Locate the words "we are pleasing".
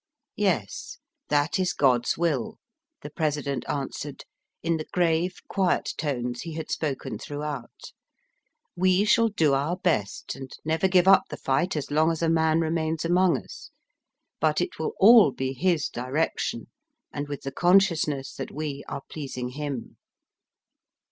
18.49-19.49